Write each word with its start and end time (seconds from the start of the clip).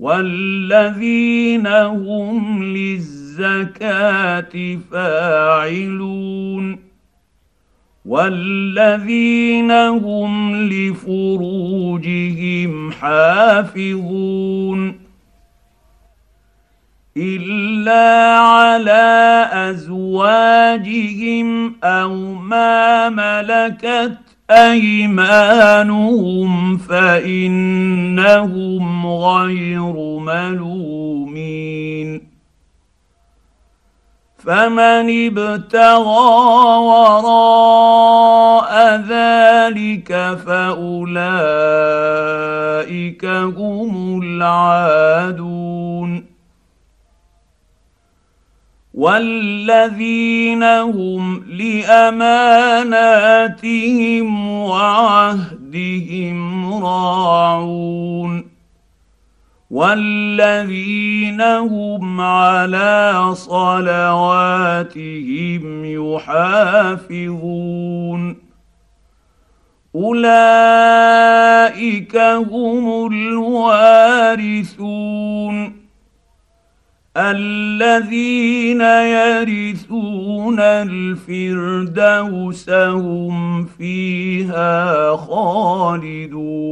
والذين 0.00 1.66
هم 1.66 2.64
للزكاه 2.64 4.78
فاعلون 4.92 6.78
والذين 8.04 9.70
هم 9.70 10.56
لفروجهم 10.68 12.02
حافظون 12.92 14.98
الا 17.16 18.38
على 18.38 19.48
ازواجهم 19.52 20.96
أو 21.84 22.34
ما 22.34 23.08
ملكت 23.08 24.35
أيمانهم 24.50 25.96
فإنهم 26.76 28.06
غير 29.06 29.92
ملومين. 30.18 31.16
فمن 34.38 35.28
ابتغى 35.28 36.28
وراء 36.78 37.76
ذلك 39.08 40.38
فأولئك 40.46 40.94
هم 43.24 44.22
العادون. 44.22 45.65
والذين 48.96 50.62
هم 50.62 51.44
لاماناتهم 51.48 52.88
وعهدهم 54.48 56.38
راعون 56.84 58.46
والذين 59.70 61.40
هم 61.40 62.20
على 62.20 63.30
صلواتهم 63.34 64.84
يحافظون 66.14 67.66
اولئك 69.94 71.36
هم 72.16 73.06
الوارثون 73.12 74.56
الذين 77.16 78.80
يرثون 78.80 80.60
الفردوس 80.60 82.70
هم 82.70 83.64
فيها 83.64 85.16
خالدون. 85.16 86.66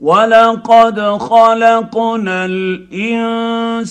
ولقد 0.00 1.00
خلقنا 1.00 2.44
الانسان 2.44 3.90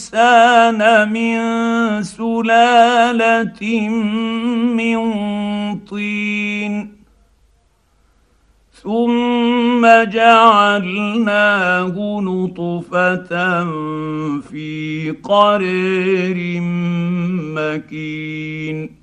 من 1.10 1.40
سلاله 2.04 3.90
من 4.78 5.00
طين. 5.80 6.93
ثم 8.84 9.82
جعلناه 10.04 11.96
نطفة 12.22 13.64
في 14.40 15.12
قرير 15.24 16.62
مكين. 17.56 19.03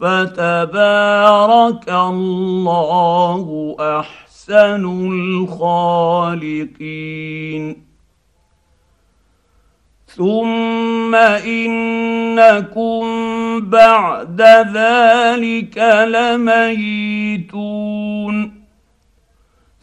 فتبارك 0.00 1.88
الله 1.88 3.76
أحسن 3.80 4.84
الخالقين. 5.12 7.06
ثم 10.06 11.14
إنكم 11.14 13.02
بعد 13.60 14.40
ذلك 14.74 15.78
لميتون. 16.08 17.56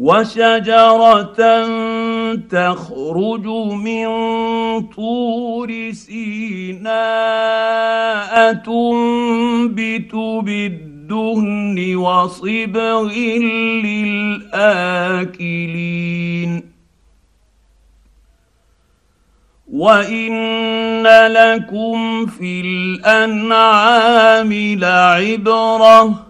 وشجرة 0.00 1.40
تخرج 2.50 3.46
من 3.86 4.06
طور 4.80 5.90
سيناء 5.92 6.92
تنبت 8.52 10.14
بالدهن 10.44 11.96
وصبغ 11.96 13.08
للآكلين. 13.84 15.10
وان 19.72 21.06
لكم 21.26 22.26
في 22.26 22.60
الانعام 22.60 24.52
لعبره 24.52 26.29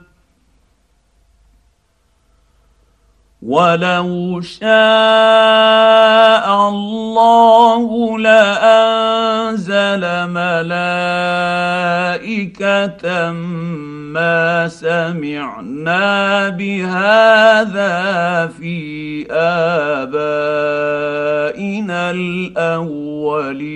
ولو 3.41 4.41
شاء 4.41 4.69
الله 6.69 8.19
لانزل 8.19 10.03
ملائكه 10.29 11.71
ما 14.13 14.67
سمعنا 14.67 16.49
بهذا 16.49 18.47
في 18.47 19.25
ابائنا 19.31 20.51
الاولين 22.11 23.71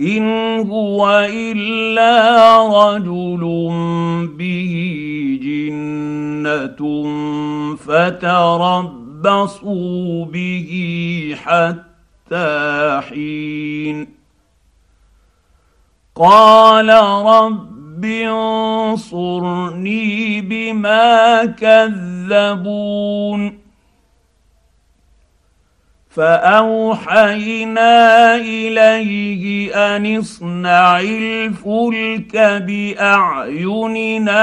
ان 0.00 0.24
هو 0.70 1.28
الا 1.30 2.16
رجل 2.66 3.40
به 4.38 5.09
فتربصوا 7.76 9.04
به 10.24 11.36
حتى 11.44 13.00
حين. 13.08 14.08
قال 16.14 16.90
رب 17.26 18.04
انصرني 18.04 19.40
بما 20.40 21.44
كذبون. 21.44 23.59
فأوحينا 26.10 27.94
إليه 28.36 29.74
أن 29.74 30.16
اصنع 30.18 31.00
الفلك 31.00 32.36
بأعيننا 32.66 34.36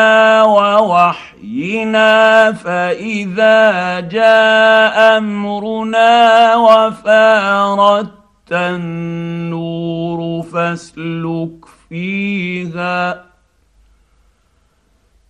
ووحينا 0.43 2.11
فإذا 2.51 3.99
جاء 3.99 5.17
أمرنا 5.17 6.55
وفارت 6.55 8.11
النور 8.51 10.43
فاسلك 10.43 11.65
فيها. 11.89 13.27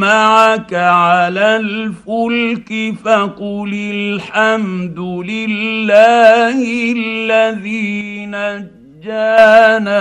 معك 0.00 0.74
على 0.74 1.56
الفلك 1.56 2.94
فقل 3.04 3.70
الحمد 3.74 4.98
لله 4.98 6.58
الذي 6.92 8.26
نجانا 8.26 10.00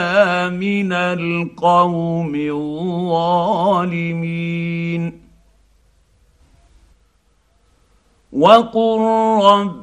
من 0.50 0.94
القوم 0.94 2.36
الظالمين. 2.36 3.64
وقل 8.34 9.00
رب 9.44 9.83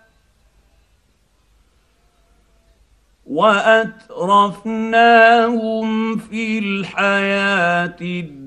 وأترفناهم 3.31 4.67
في 6.17 6.59
الحياة 6.59 7.95
الدنيا. 8.01 8.41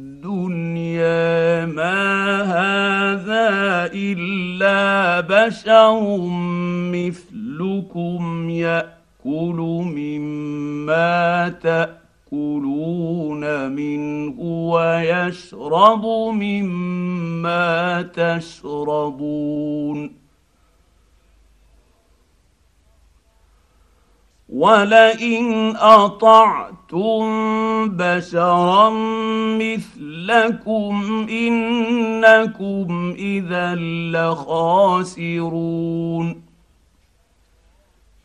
ما 1.67 2.43
هذا 2.43 3.49
إلا 3.95 5.21
بشر 5.21 6.17
مثلكم 6.93 8.51
يأكل 8.51 9.59
مما 9.97 11.49
تأكلون 11.49 13.43
منه 13.73 14.41
ويشرب 14.41 16.07
مما 16.33 18.03
تشربون. 18.03 19.45
ولئن 24.65 25.77
أطعتم 25.77 27.25
بشرا 27.89 28.91
مثلكم 29.61 31.27
إنكم 31.31 33.15
إذا 33.19 33.75
لخاسرون. 34.15 35.65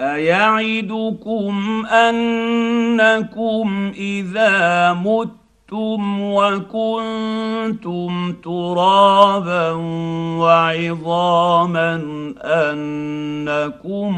أيعدكم 0.01 1.85
أنكم 1.85 3.67
إذا 3.97 4.93
مت 4.93 5.29
متم 5.71 6.21
وكنتم 6.21 8.11
ترابا 8.43 9.71
وعظاما 10.39 11.95
انكم 12.43 14.15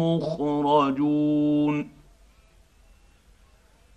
مخرجون 0.00 1.88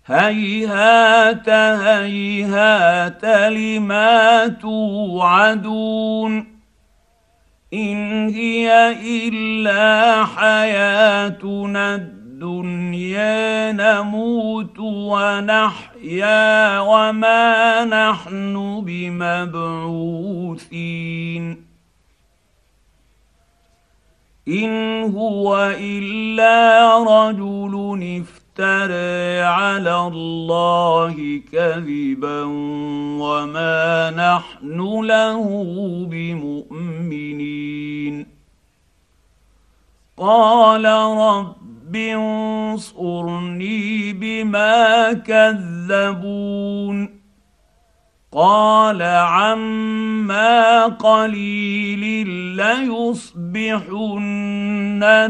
هيهات 0.06 1.48
هيهات 1.48 3.24
لما 3.24 4.48
توعدون 4.48 6.46
ان 7.74 8.28
هي 8.28 8.96
الا 9.28 10.24
حياتنا 10.24 12.17
الدنيا 12.38 13.72
نموت 13.72 14.78
ونحيا 14.78 16.80
وما 16.80 17.84
نحن 17.84 18.82
بمبعوثين. 18.86 20.64
إن 24.48 25.02
هو 25.16 25.74
إلا 25.80 26.58
رجل 27.02 27.74
افترى 28.22 29.42
على 29.42 30.06
الله 30.06 31.42
كذبا 31.52 32.42
وما 33.22 34.10
نحن 34.10 34.78
له 35.02 35.44
بمؤمنين. 36.10 37.46
قال 40.16 40.84
رب 40.84 41.67
رب 41.88 41.96
انصرني 42.76 44.12
بما 44.12 45.12
كذبون 45.12 47.18
قال 48.32 49.02
عما 49.02 50.86
قليل 50.86 52.28
ليصبحن 52.56 53.88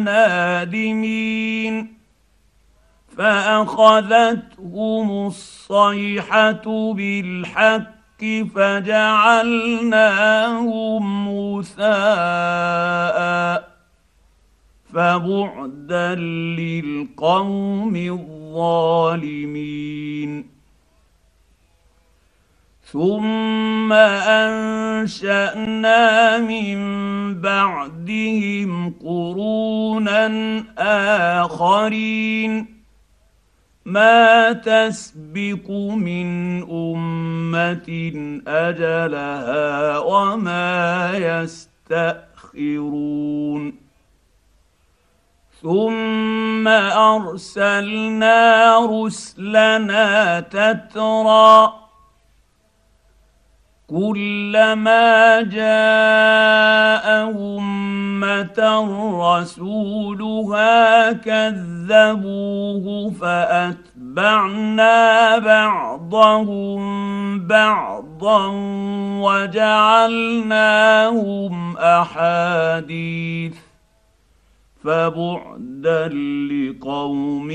نادمين 0.04 1.94
فاخذتهم 3.16 5.26
الصيحه 5.26 6.92
بالحق 6.92 8.24
فجعلناهم 8.54 9.18
غثاء 11.28 12.98
فبعدا 14.94 16.14
للقوم 16.58 17.96
الظالمين. 17.96 19.78
ثم 22.92 23.92
أنشأنا 23.92 25.98
من 26.38 26.78
بعدهم 27.40 28.94
قرونا 29.04 30.28
آخرين. 31.42 32.78
ما 33.84 34.52
تسبق 34.52 35.70
من 35.96 36.26
أمة 36.70 38.12
أجلها 38.46 39.98
وما 39.98 41.12
يستأخرون. 41.90 43.87
ثم 45.62 46.68
ارسلنا 46.68 48.36
رسلنا 48.86 50.40
تترى 50.40 51.72
كلما 53.90 55.40
جاء 55.42 57.28
امه 57.58 58.58
رسولها 59.38 61.12
كذبوه 61.12 63.10
فاتبعنا 63.20 64.68
بعضهم 65.38 66.80
بعضا 67.46 68.46
وجعلناهم 69.22 70.36
احاديث 71.76 73.67
فبعدا 74.84 76.08
لقوم 76.48 77.50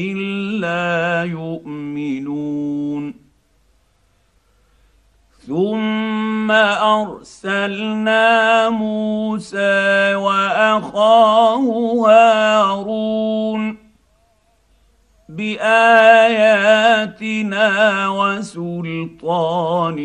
لا 0.62 1.24
يؤمنون. 1.24 3.13
ثم 5.48 6.51
أرسلنا 6.51 8.70
موسى 8.70 10.15
وأخاه 10.15 11.65
هارون 12.08 13.77
بآياتنا 15.30 15.70
وسلطان 18.10 20.00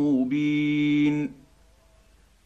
مبين. 0.00 0.63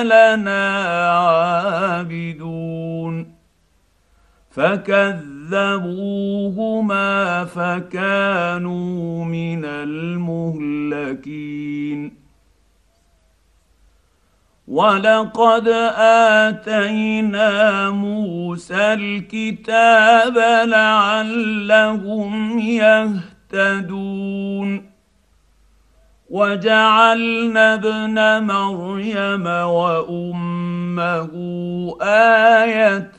لنا 0.05 0.63
عابدون. 1.99 3.35
فكذبوهما 5.51 7.45
فكانوا 7.45 9.25
من 9.25 9.65
المهلكين. 9.65 11.01
ولقد 14.69 15.69
اتينا 16.49 17.91
موسى 17.91 18.75
الكتاب 18.75 20.39
لعلهم 20.69 22.59
يهتدون. 22.59 24.91
وجعلنا 26.31 27.75
ابن 27.75 28.47
مريم 28.47 29.47
وامه 29.47 30.60
امه 30.99 31.97
إيه 32.03 33.11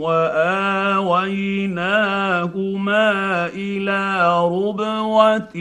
واويناهما 0.00 1.46
إلى 3.46 4.02
ربوه 4.46 5.56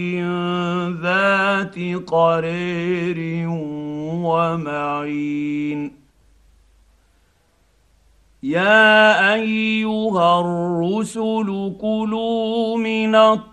ذات 1.01 1.75
قرير 2.07 3.47
ومعين. 4.25 5.93
يا 8.43 9.33
ايها 9.33 10.39
الرسل 10.39 11.73
كلوا 11.81 12.77
من 12.77 13.15
الطيب 13.15 13.52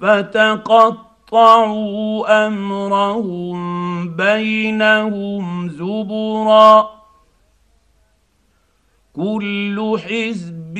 فتقطعوا 0.00 1.06
أمرهم 2.46 3.58
بينهم 4.16 5.68
زبرا. 5.68 6.90
كل 9.12 9.98
حزب 10.04 10.74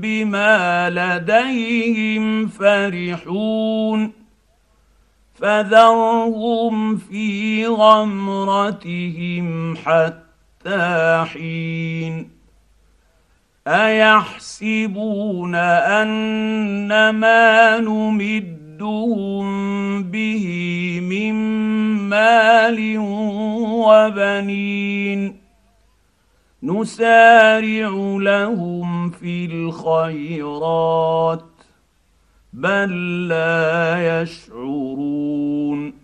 بما 0.00 0.90
لديهم 0.90 2.46
فرحون. 2.46 4.12
فذرهم 5.34 6.96
في 6.96 7.66
غمرتهم 7.66 9.76
حتى 9.76 11.24
حين. 11.32 12.33
أيحسبون 13.66 15.54
أن 15.54 17.10
ما 17.10 17.80
نمدهم 17.80 19.44
به 20.02 20.46
من 21.02 21.34
مال 22.08 22.98
وبنين؟ 23.88 25.36
نسارع 26.62 27.88
لهم 28.20 29.10
في 29.10 29.44
الخيرات 29.44 31.44
بل 32.52 33.28
لا 33.28 34.22
يشعرون. 34.22 36.03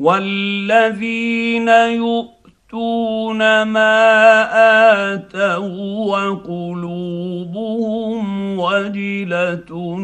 والذين 0.00 1.68
يؤتون 1.68 3.62
ما 3.62 5.14
اتوا 5.14 6.16
وقلوبهم 6.16 8.26
وجله 8.58 9.98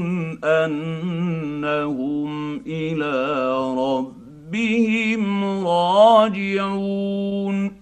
انهم 0.44 2.56
إلى 2.66 3.46
ربهم 3.78 5.44
راجعون 5.66 7.81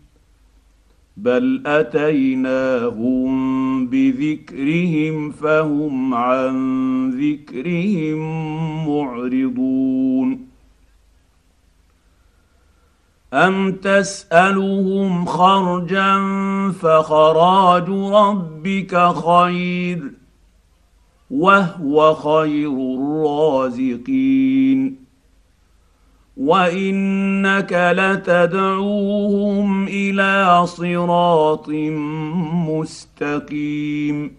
بل 1.21 1.61
اتيناهم 1.65 3.31
بذكرهم 3.87 5.31
فهم 5.31 6.13
عن 6.13 6.55
ذكرهم 7.09 8.19
معرضون 8.87 10.47
ام 13.33 13.71
تسالهم 13.71 15.25
خرجا 15.25 16.21
فخراج 16.71 17.89
ربك 17.89 19.13
خير 19.13 20.11
وهو 21.31 22.15
خير 22.15 22.71
الرازقين 22.97 24.21
وانك 26.41 27.93
لتدعوهم 27.97 29.87
إلى 29.87 30.61
صراط 30.65 31.69
مستقيم 32.69 34.31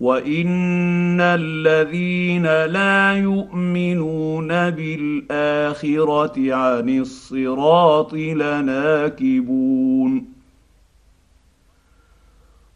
وان 0.00 1.20
الذين 1.20 2.42
لا 2.64 3.12
يؤمنون 3.12 4.48
بالاخره 4.70 6.54
عن 6.54 6.88
الصراط 6.98 8.14
لناكبون 8.14 9.60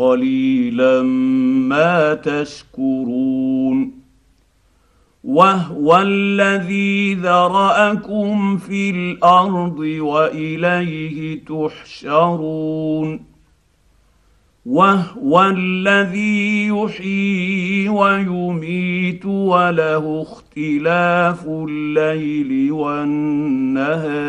قليلا 0.00 1.02
ما 1.02 2.14
تشكرون 2.14 3.92
وهو 5.24 5.98
الذي 5.98 7.14
ذرأكم 7.14 8.56
في 8.56 8.90
الأرض 8.90 9.78
وإليه 9.78 11.44
تحشرون 11.44 13.20
وهو 14.66 15.42
الذي 15.42 16.66
يحيي 16.66 17.88
ويميت 17.88 19.26
وله 19.26 20.22
اختلاف 20.22 21.46
الليل 21.46 22.72
والنهار 22.72 24.20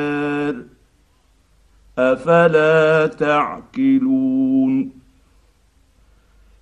أفلا 1.98 3.08
تعقلون 3.08 5.01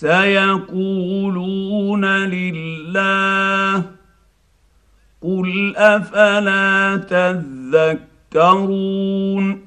سيقولون 0.00 1.24
لله 2.04 3.84
قل 5.22 5.76
أفلا 5.76 6.96
تذكرون 8.32 9.64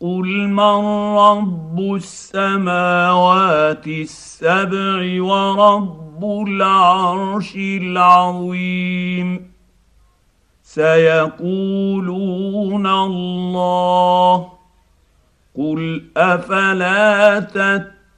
قل 0.00 0.48
من 0.48 0.84
رب 1.18 1.80
السماوات 1.94 3.86
السبع 3.86 5.22
ورب 5.22 6.24
العرش 6.48 7.56
العظيم 7.56 9.52
سيقولون 10.62 12.06
الله 12.86 14.52
قل 15.56 16.04
أفلا 16.16 17.40
تتقون 17.40 17.91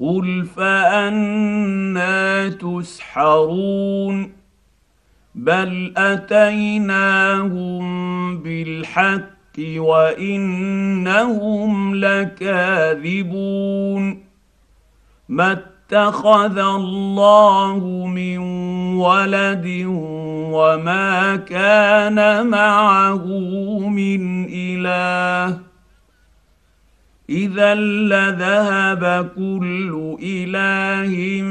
قل 0.00 0.46
فانا 0.56 2.48
تسحرون 2.48 4.32
بل 5.34 5.92
اتيناهم 5.96 7.84
بالحق 8.38 9.34
وانهم 9.76 10.74
لكاذبون 11.94 13.44
ما 15.28 15.52
اتخذ 15.52 16.58
الله 16.58 18.06
من 18.06 18.38
ولد 18.96 19.84
وما 20.52 21.36
كان 21.36 22.46
معه 22.46 23.26
من 23.88 24.46
اله 24.54 25.73
إذا 27.30 27.74
لذهب 27.74 29.30
كل 29.36 30.16
إله 30.22 31.42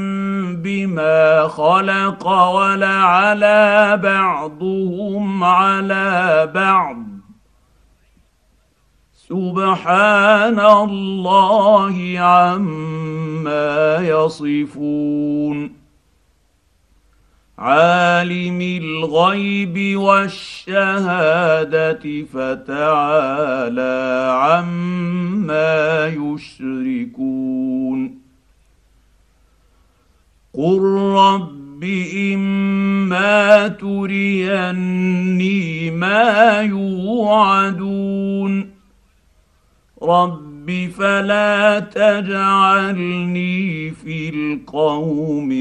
بما 0.62 1.48
خلق 1.48 2.28
ولعلى 2.28 4.00
بعضهم 4.02 5.44
على 5.44 6.50
بعض. 6.54 6.96
سبحان 9.28 10.60
الله 10.60 12.18
عما 12.18 13.96
يصفون. 14.00 15.83
عالم 17.58 18.60
الغيب 18.60 19.98
والشهادة 19.98 20.64
فتعالى 22.32 23.96
عما 24.40 26.06
يشركون. 26.06 27.44
قل 30.54 30.80
رب 31.16 31.84
اما 32.34 33.68
تريني 33.68 35.10
ما 35.90 36.60
يوعدون. 36.60 37.94
رب 40.02 40.53
فلا 40.70 41.80
تجعلني 41.80 43.54
في 43.90 44.28
القوم 44.28 45.52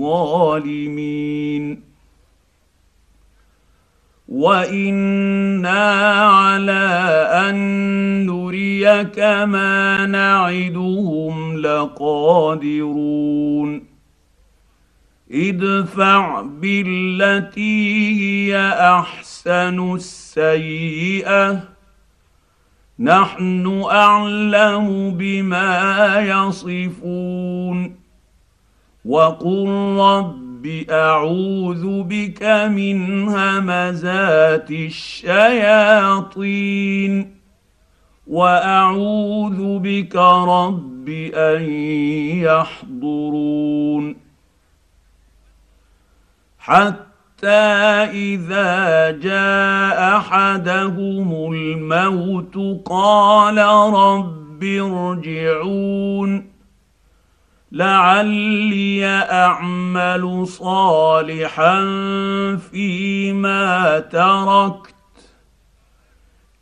الظالمين 0.00 1.80
وأنا 4.28 5.84
على 6.24 6.86
ان 7.48 7.56
نريك 8.26 9.18
ما 9.18 10.06
نعدهم 10.06 11.56
لقادرون 11.60 13.14
ادفع 15.32 16.40
بالتي 16.40 18.14
هي 18.20 18.58
احسن 18.80 19.94
السيئه 19.94 21.73
نحن 23.00 23.82
أعلم 23.90 25.10
بما 25.10 26.18
يصفون. 26.20 27.96
وقل 29.04 29.68
رب 29.98 30.66
أعوذ 30.90 32.02
بك 32.02 32.42
من 32.70 33.28
همزات 33.28 34.70
الشياطين. 34.70 36.24
وأعوذ 38.26 39.78
بك 39.78 40.16
رب 40.16 41.08
أن 41.34 41.62
يحضرون. 42.42 44.16
حتى 46.58 47.13
اذا 47.46 49.10
جاء 49.10 50.16
احدهم 50.16 51.52
الموت 51.52 52.82
قال 52.86 53.58
رب 53.94 54.64
ارجعون 54.64 56.54
لعلي 57.72 59.06
اعمل 59.06 60.46
صالحا 60.46 61.80
فيما 62.70 63.98
تركت 63.98 64.94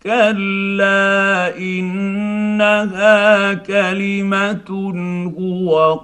كلا 0.03 1.59
انها 1.59 3.55
كلمه 3.55 4.92
هو 5.38 5.95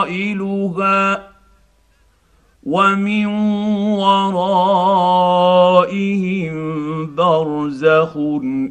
قائلها 0.00 0.14
ومن 2.64 3.26
ورائهم 3.96 5.54
برزخ 7.14 8.16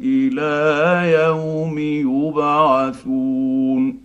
إلى 0.04 1.12
يوم 1.12 1.78
يبعثون. 1.78 4.04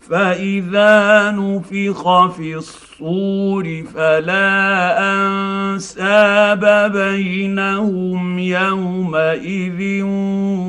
فإذا 0.00 1.30
نفخ 1.30 2.26
في 2.26 2.56
الصور 2.56 3.84
فلا 3.94 4.98
أنساب 5.14 6.92
بينهم 6.92 8.38
يومئذ 8.38 10.02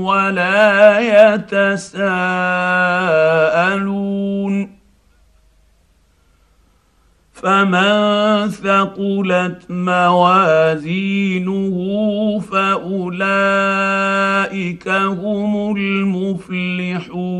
ولا 0.02 1.00
يتساءلون. 1.00 2.10
فمن 7.44 8.50
ثقلت 8.50 9.62
موازينه 9.70 11.70
فاولئك 12.52 13.30
هم 14.90 15.76
المفلحون 15.78 17.40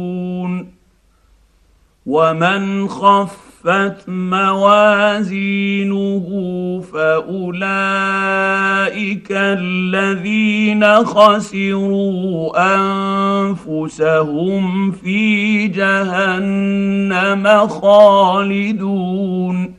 ومن 2.06 2.88
خفت 2.88 4.10
موازينه 4.10 6.26
فاولئك 6.94 7.58
الذين 9.32 11.06
خسروا 11.06 12.52
انفسهم 13.40 14.92
في 14.92 15.68
جهنم 15.68 17.68
خالدون 17.68 19.79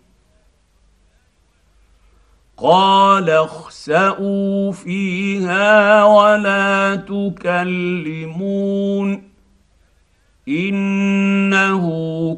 قال 2.61 3.29
اخسأوا 3.29 4.71
فيها 4.71 6.03
ولا 6.03 6.95
تكلمون 6.95 8.51
إنه 10.47 11.85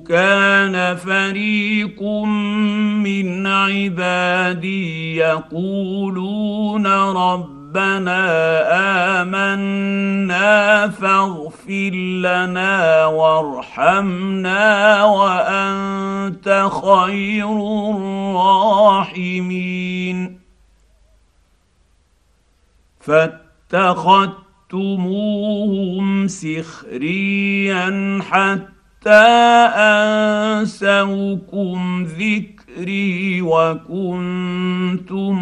كان 0.07 0.95
فريق 0.95 2.03
من 3.03 3.47
عبادي 3.47 5.15
يقولون 5.15 6.87
ربنا 7.73 9.21
آمنا 9.21 10.89
فاغفر 10.89 11.93
لنا 12.21 13.05
وارحمنا 13.05 15.03
وأنت 15.03 16.69
خير 16.83 17.49
الراحمين. 19.09 20.39
فاتخذتموهم 22.99 24.37
سخريا 26.27 28.19
حتى 28.29 29.09
أنسوكم 30.61 32.05
ذكري 32.77 33.41
وكنتم 33.41 35.35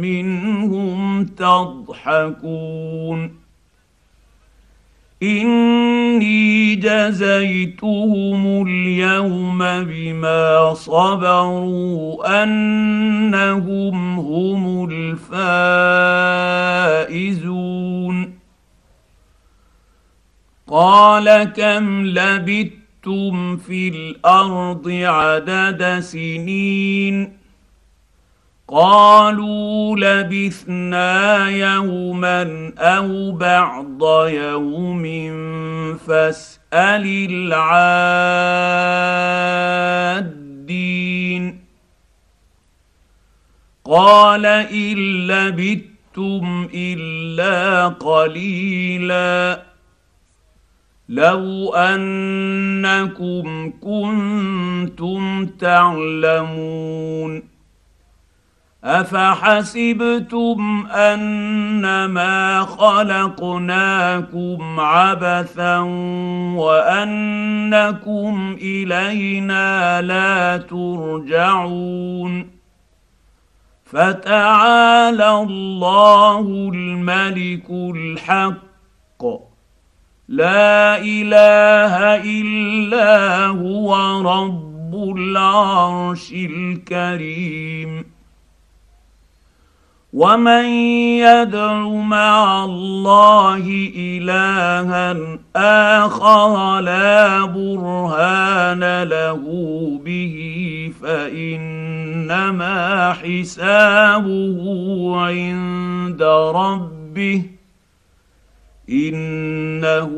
منهم 0.00 1.24
تضحكون. 1.24 3.30
إني 5.22 6.74
جزيتهم 6.74 8.66
اليوم 8.66 9.58
بما 9.58 10.74
صبروا 10.74 12.42
أنهم 12.42 14.18
هم 14.18 14.84
الفائزون. 17.04 18.36
قال 20.68 21.44
كم 21.44 22.04
لبثتم 23.06 23.56
في 23.56 23.88
الأرض 23.88 24.88
عدد 24.88 26.00
سنين 26.00 27.36
قالوا 28.68 29.96
لبثنا 29.96 31.48
يوما 31.48 32.72
أو 32.78 33.32
بعض 33.32 34.02
يوم 34.28 35.04
فاسال 35.96 37.06
العادين 40.20 40.46
قال 43.84 44.46
ان 44.46 44.96
لبثتم 45.26 46.68
الا 46.74 47.88
قليلا 47.88 49.65
لو 51.08 51.74
انكم 51.74 53.72
كنتم 53.80 55.46
تعلمون 55.46 57.42
افحسبتم 58.84 60.86
انما 60.90 62.60
خلقناكم 62.60 64.80
عبثا 64.80 65.78
وانكم 66.56 68.56
الينا 68.62 70.02
لا 70.02 70.56
ترجعون 70.56 72.46
فتعالى 73.84 75.30
الله 75.30 76.70
الملك 76.74 77.70
الحق 77.70 79.24
لا 80.28 80.98
إله 80.98 81.94
إلا 82.24 83.46
هو 83.46 83.96
رب 84.20 85.16
العرش 85.16 86.32
الكريم. 86.32 88.04
ومن 90.12 90.64
يدع 91.22 91.88
مع 91.88 92.64
الله 92.64 93.90
إلها 93.96 95.16
آخر 95.56 96.80
لا 96.80 97.44
برهان 97.44 99.02
له 99.02 99.42
به 100.04 100.36
فإنما 101.02 102.76
حسابه 103.12 104.60
عند 105.16 106.22
ربه. 106.54 107.55
إنه 108.90 110.10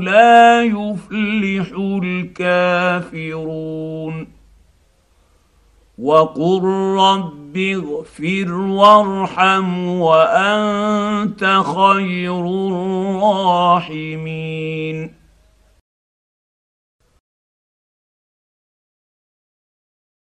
لا 0.00 0.62
يفلح 0.62 1.68
الكافرون. 2.02 3.58
وقل 5.98 6.62
رب 6.98 7.56
اغفر 7.56 8.52
وارحم 8.52 9.88
وأنت 9.88 11.62
خير 11.76 12.46
الراحمين. 13.78 15.17